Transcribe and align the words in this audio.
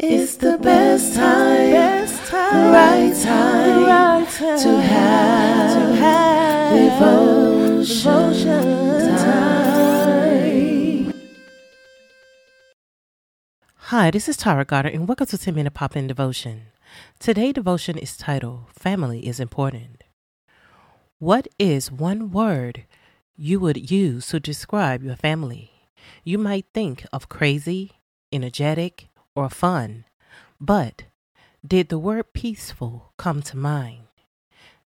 It's 0.00 0.36
the 0.36 0.56
best 0.58 1.16
time, 1.16 1.72
best 1.72 2.30
time, 2.30 2.72
right 2.72 3.12
time, 3.20 3.82
right 3.82 4.28
time 4.28 4.58
to 4.60 4.80
have, 4.80 5.72
to 5.72 5.96
have 5.96 7.00
devotion, 7.00 8.12
devotion 8.12 9.16
time. 9.18 11.12
Hi, 13.74 14.12
this 14.12 14.28
is 14.28 14.36
Tara 14.36 14.64
Goddard, 14.64 14.94
and 14.94 15.08
welcome 15.08 15.26
to 15.26 15.36
10 15.36 15.52
Minute 15.52 15.74
Pop 15.74 15.96
In 15.96 16.06
Devotion. 16.06 16.66
Today, 17.18 17.50
devotion 17.50 17.98
is 17.98 18.16
titled 18.16 18.66
Family 18.72 19.26
is 19.26 19.40
Important. 19.40 20.04
What 21.18 21.48
is 21.58 21.90
one 21.90 22.30
word 22.30 22.84
you 23.36 23.58
would 23.58 23.90
use 23.90 24.28
to 24.28 24.38
describe 24.38 25.02
your 25.02 25.16
family? 25.16 25.72
You 26.22 26.38
might 26.38 26.66
think 26.72 27.04
of 27.12 27.28
crazy, 27.28 27.94
energetic, 28.32 29.08
or 29.38 29.48
fun, 29.48 30.04
but 30.60 31.04
did 31.64 31.90
the 31.90 31.98
word 31.98 32.32
peaceful 32.32 33.12
come 33.16 33.40
to 33.42 33.56
mind? 33.56 34.08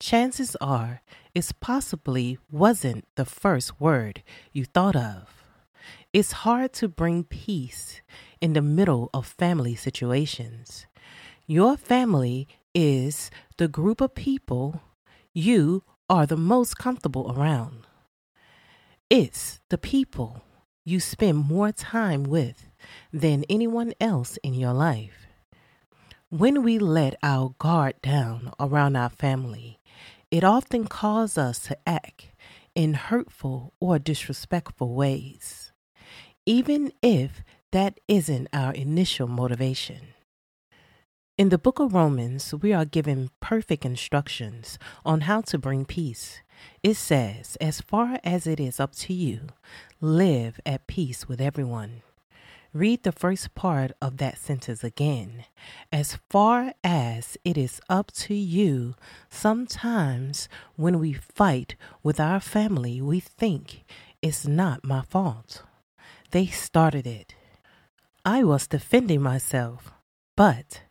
Chances 0.00 0.56
are 0.56 1.02
it 1.34 1.52
possibly 1.60 2.38
wasn't 2.50 3.04
the 3.16 3.26
first 3.26 3.78
word 3.78 4.22
you 4.52 4.64
thought 4.64 4.96
of. 4.96 5.44
It's 6.14 6.44
hard 6.46 6.72
to 6.74 6.88
bring 6.88 7.24
peace 7.24 8.00
in 8.40 8.54
the 8.54 8.62
middle 8.62 9.10
of 9.12 9.26
family 9.26 9.74
situations. 9.74 10.86
Your 11.46 11.76
family 11.76 12.48
is 12.74 13.30
the 13.58 13.68
group 13.68 14.00
of 14.00 14.14
people 14.14 14.80
you 15.34 15.82
are 16.08 16.24
the 16.24 16.38
most 16.38 16.78
comfortable 16.78 17.34
around. 17.36 17.86
It's 19.10 19.60
the 19.68 19.78
people 19.78 20.42
you 20.86 21.00
spend 21.00 21.36
more 21.36 21.70
time 21.70 22.24
with 22.24 22.67
than 23.12 23.44
anyone 23.48 23.92
else 24.00 24.38
in 24.42 24.54
your 24.54 24.72
life. 24.72 25.26
When 26.30 26.62
we 26.62 26.78
let 26.78 27.16
our 27.22 27.54
guard 27.58 27.94
down 28.02 28.52
around 28.60 28.96
our 28.96 29.08
family, 29.08 29.80
it 30.30 30.44
often 30.44 30.86
causes 30.86 31.38
us 31.38 31.58
to 31.60 31.78
act 31.86 32.26
in 32.74 32.94
hurtful 32.94 33.72
or 33.80 33.98
disrespectful 33.98 34.94
ways, 34.94 35.72
even 36.44 36.92
if 37.02 37.42
that 37.72 37.98
isn't 38.08 38.48
our 38.52 38.72
initial 38.72 39.26
motivation. 39.26 40.14
In 41.38 41.50
the 41.50 41.56
book 41.58 41.78
of 41.78 41.94
Romans, 41.94 42.52
we 42.52 42.72
are 42.72 42.84
given 42.84 43.30
perfect 43.40 43.84
instructions 43.84 44.78
on 45.06 45.22
how 45.22 45.40
to 45.42 45.56
bring 45.56 45.84
peace. 45.84 46.42
It 46.82 46.94
says, 46.94 47.56
As 47.60 47.80
far 47.80 48.18
as 48.24 48.46
it 48.46 48.58
is 48.58 48.80
up 48.80 48.94
to 48.96 49.14
you, 49.14 49.48
live 50.00 50.60
at 50.66 50.86
peace 50.88 51.28
with 51.28 51.40
everyone. 51.40 52.02
Read 52.74 53.02
the 53.02 53.12
first 53.12 53.54
part 53.54 53.92
of 54.02 54.18
that 54.18 54.36
sentence 54.36 54.84
again. 54.84 55.46
As 55.90 56.18
far 56.28 56.74
as 56.84 57.38
it 57.42 57.56
is 57.56 57.80
up 57.88 58.12
to 58.12 58.34
you, 58.34 58.94
sometimes 59.30 60.48
when 60.76 60.98
we 60.98 61.14
fight 61.14 61.76
with 62.02 62.20
our 62.20 62.40
family, 62.40 63.00
we 63.00 63.20
think 63.20 63.84
it's 64.20 64.46
not 64.46 64.84
my 64.84 65.00
fault. 65.02 65.62
They 66.30 66.46
started 66.46 67.06
it. 67.06 67.34
I 68.24 68.44
was 68.44 68.66
defending 68.66 69.22
myself. 69.22 69.92
But 70.36 70.82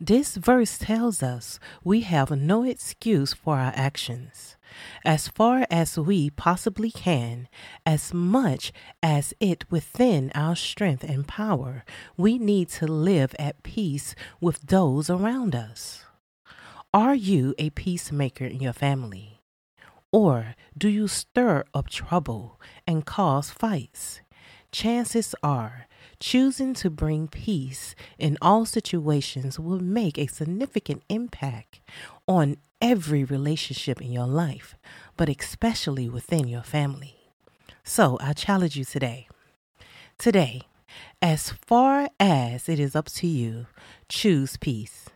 this 0.00 0.36
verse 0.36 0.78
tells 0.78 1.22
us 1.22 1.58
we 1.82 2.02
have 2.02 2.30
no 2.30 2.62
excuse 2.62 3.34
for 3.34 3.58
our 3.58 3.72
actions. 3.74 4.53
As 5.04 5.28
far 5.28 5.66
as 5.70 5.98
we 5.98 6.30
possibly 6.30 6.90
can, 6.90 7.48
as 7.84 8.14
much 8.14 8.72
as 9.02 9.34
it 9.40 9.70
within 9.70 10.32
our 10.34 10.56
strength 10.56 11.04
and 11.04 11.26
power, 11.26 11.84
we 12.16 12.38
need 12.38 12.68
to 12.70 12.86
live 12.86 13.34
at 13.38 13.62
peace 13.62 14.14
with 14.40 14.60
those 14.62 15.10
around 15.10 15.54
us. 15.54 16.04
Are 16.92 17.14
you 17.14 17.54
a 17.58 17.70
peacemaker 17.70 18.44
in 18.44 18.60
your 18.60 18.72
family? 18.72 19.40
Or 20.12 20.54
do 20.78 20.88
you 20.88 21.08
stir 21.08 21.64
up 21.74 21.90
trouble 21.90 22.60
and 22.86 23.04
cause 23.04 23.50
fights? 23.50 24.20
Chances 24.70 25.34
are 25.42 25.88
Choosing 26.20 26.74
to 26.74 26.90
bring 26.90 27.28
peace 27.28 27.94
in 28.18 28.38
all 28.40 28.64
situations 28.64 29.58
will 29.58 29.80
make 29.80 30.18
a 30.18 30.26
significant 30.26 31.02
impact 31.08 31.80
on 32.26 32.56
every 32.80 33.24
relationship 33.24 34.00
in 34.00 34.12
your 34.12 34.26
life, 34.26 34.74
but 35.16 35.28
especially 35.28 36.08
within 36.08 36.46
your 36.48 36.62
family. 36.62 37.16
So 37.82 38.18
I 38.20 38.32
challenge 38.32 38.76
you 38.76 38.84
today. 38.84 39.28
Today, 40.18 40.62
as 41.20 41.50
far 41.50 42.08
as 42.20 42.68
it 42.68 42.78
is 42.78 42.94
up 42.94 43.06
to 43.06 43.26
you, 43.26 43.66
choose 44.08 44.56
peace. 44.56 45.06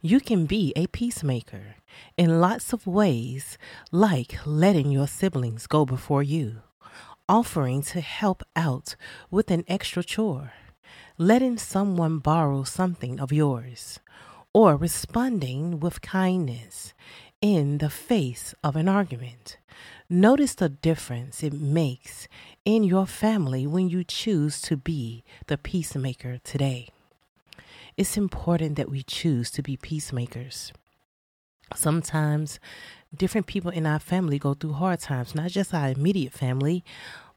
You 0.00 0.20
can 0.20 0.46
be 0.46 0.72
a 0.76 0.86
peacemaker 0.86 1.76
in 2.16 2.40
lots 2.40 2.72
of 2.72 2.86
ways, 2.86 3.58
like 3.90 4.38
letting 4.46 4.90
your 4.90 5.06
siblings 5.06 5.66
go 5.66 5.84
before 5.84 6.22
you 6.22 6.62
offering 7.30 7.80
to 7.80 8.00
help 8.00 8.42
out 8.56 8.96
with 9.30 9.52
an 9.52 9.62
extra 9.68 10.02
chore, 10.02 10.52
letting 11.16 11.56
someone 11.56 12.18
borrow 12.18 12.64
something 12.64 13.20
of 13.20 13.32
yours, 13.32 14.00
or 14.52 14.74
responding 14.74 15.78
with 15.78 16.02
kindness 16.02 16.92
in 17.40 17.78
the 17.78 17.88
face 17.88 18.52
of 18.64 18.74
an 18.74 18.88
argument. 18.88 19.58
Notice 20.08 20.56
the 20.56 20.68
difference 20.68 21.44
it 21.44 21.52
makes 21.52 22.26
in 22.64 22.82
your 22.82 23.06
family 23.06 23.64
when 23.64 23.88
you 23.88 24.02
choose 24.02 24.60
to 24.62 24.76
be 24.76 25.22
the 25.46 25.56
peacemaker 25.56 26.38
today. 26.42 26.88
It's 27.96 28.16
important 28.16 28.74
that 28.74 28.90
we 28.90 29.04
choose 29.04 29.52
to 29.52 29.62
be 29.62 29.76
peacemakers. 29.76 30.72
Sometimes 31.76 32.58
different 33.14 33.46
people 33.46 33.70
in 33.70 33.86
our 33.86 33.98
family 33.98 34.38
go 34.38 34.54
through 34.54 34.74
hard 34.74 35.00
times, 35.00 35.34
not 35.34 35.50
just 35.50 35.74
our 35.74 35.88
immediate 35.90 36.32
family, 36.32 36.84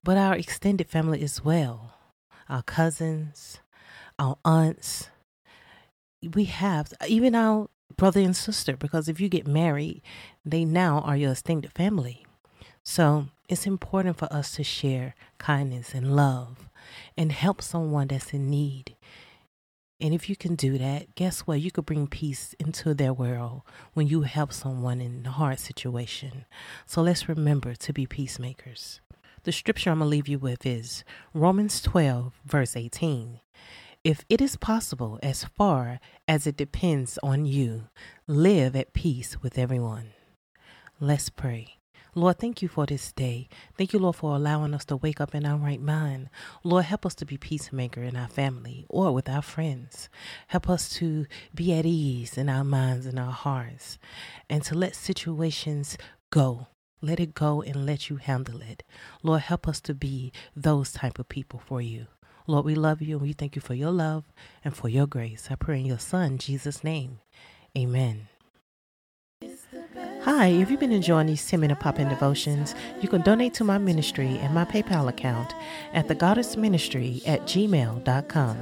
but 0.03 0.17
our 0.17 0.35
extended 0.35 0.87
family 0.87 1.21
as 1.23 1.43
well. 1.43 1.95
Our 2.49 2.63
cousins, 2.63 3.59
our 4.19 4.37
aunts. 4.43 5.09
We 6.33 6.45
have 6.45 6.93
even 7.07 7.35
our 7.35 7.69
brother 7.95 8.21
and 8.21 8.35
sister, 8.35 8.75
because 8.75 9.07
if 9.07 9.19
you 9.19 9.29
get 9.29 9.47
married, 9.47 10.01
they 10.45 10.65
now 10.65 10.99
are 10.99 11.17
your 11.17 11.31
extended 11.31 11.71
family. 11.73 12.25
So 12.83 13.27
it's 13.47 13.65
important 13.65 14.17
for 14.17 14.31
us 14.31 14.55
to 14.55 14.63
share 14.63 15.15
kindness 15.37 15.93
and 15.93 16.15
love 16.15 16.69
and 17.17 17.31
help 17.31 17.61
someone 17.61 18.07
that's 18.07 18.33
in 18.33 18.49
need. 18.49 18.95
And 19.99 20.13
if 20.13 20.29
you 20.29 20.35
can 20.35 20.55
do 20.55 20.77
that, 20.77 21.15
guess 21.15 21.41
what? 21.41 21.61
You 21.61 21.71
could 21.71 21.85
bring 21.85 22.07
peace 22.07 22.55
into 22.59 22.93
their 22.93 23.13
world 23.13 23.61
when 23.93 24.07
you 24.07 24.21
help 24.21 24.51
someone 24.51 24.99
in 24.99 25.25
a 25.25 25.31
hard 25.31 25.59
situation. 25.59 26.45
So 26.85 27.01
let's 27.01 27.29
remember 27.29 27.75
to 27.75 27.93
be 27.93 28.05
peacemakers. 28.05 28.99
The 29.43 29.51
scripture 29.51 29.91
I'm 29.91 29.99
going 29.99 30.07
to 30.07 30.11
leave 30.11 30.27
you 30.27 30.39
with 30.39 30.65
is 30.65 31.03
Romans 31.33 31.81
12, 31.81 32.33
verse 32.45 32.75
18. 32.75 33.39
If 34.03 34.25
it 34.27 34.41
is 34.41 34.57
possible, 34.57 35.19
as 35.23 35.45
far 35.45 35.99
as 36.27 36.45
it 36.47 36.57
depends 36.57 37.17
on 37.23 37.45
you, 37.45 37.87
live 38.27 38.75
at 38.75 38.93
peace 38.93 39.41
with 39.41 39.57
everyone. 39.57 40.11
Let's 40.99 41.29
pray. 41.29 41.77
Lord, 42.15 42.37
thank 42.37 42.61
you 42.61 42.67
for 42.67 42.85
this 42.85 43.11
day. 43.11 43.49
Thank 43.75 43.91
you, 43.91 43.99
Lord, 43.99 44.17
for 44.17 44.35
allowing 44.35 44.75
us 44.75 44.85
to 44.85 44.97
wake 44.97 45.19
up 45.19 45.33
in 45.33 45.45
our 45.45 45.57
right 45.57 45.81
mind. 45.81 46.29
Lord, 46.63 46.85
help 46.85 47.07
us 47.07 47.15
to 47.15 47.25
be 47.25 47.37
peacemaker 47.37 48.03
in 48.03 48.15
our 48.15 48.27
family 48.27 48.85
or 48.87 49.11
with 49.11 49.27
our 49.27 49.41
friends. 49.41 50.09
Help 50.47 50.69
us 50.69 50.89
to 50.97 51.25
be 51.55 51.73
at 51.73 51.87
ease 51.87 52.37
in 52.37 52.49
our 52.49 52.63
minds 52.63 53.07
and 53.07 53.17
our 53.17 53.31
hearts 53.31 53.97
and 54.47 54.63
to 54.63 54.75
let 54.75 54.95
situations 54.95 55.97
go. 56.29 56.67
Let 57.01 57.19
it 57.19 57.33
go 57.33 57.63
and 57.63 57.85
let 57.85 58.09
you 58.09 58.17
handle 58.17 58.61
it. 58.61 58.83
Lord, 59.23 59.41
help 59.41 59.67
us 59.67 59.81
to 59.81 59.95
be 59.95 60.31
those 60.55 60.91
type 60.93 61.17
of 61.17 61.29
people 61.29 61.61
for 61.65 61.81
you. 61.81 62.05
Lord, 62.45 62.65
we 62.65 62.75
love 62.75 63.01
you 63.01 63.15
and 63.15 63.25
we 63.25 63.33
thank 63.33 63.55
you 63.55 63.61
for 63.61 63.73
your 63.73 63.91
love 63.91 64.25
and 64.63 64.75
for 64.75 64.87
your 64.87 65.07
grace. 65.07 65.47
I 65.49 65.55
pray 65.55 65.79
in 65.79 65.85
your 65.85 65.99
son, 65.99 66.37
Jesus' 66.37 66.83
name. 66.83 67.19
Amen. 67.75 68.27
Hi, 70.23 70.47
if 70.47 70.71
you've 70.71 70.79
been 70.79 70.93
enjoying 70.93 71.27
these 71.27 71.45
10 71.45 71.59
minute 71.59 71.81
pop 71.81 71.99
in 71.99 72.07
devotions, 72.07 72.75
you 73.01 73.09
can 73.09 73.23
donate 73.23 73.53
to 73.55 73.65
my 73.65 73.77
ministry 73.77 74.37
and 74.39 74.53
my 74.53 74.63
PayPal 74.63 75.09
account 75.09 75.53
at 75.93 76.07
the 76.07 76.15
Goddard 76.15 76.55
Ministry 76.55 77.21
at 77.25 77.41
gmail.com. 77.41 78.57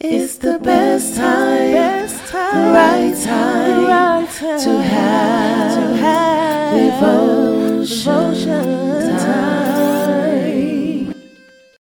It's 0.00 0.38
the 0.38 0.58
best 0.58 1.14
time, 1.14 1.70
best 1.70 2.26
time, 2.26 2.74
right 2.74 3.16
time, 3.22 3.84
right 3.84 4.28
time 4.32 4.60
to 4.60 4.82
have, 4.82 5.74
to 5.74 5.96
have 6.02 7.00
devotion. 7.00 8.23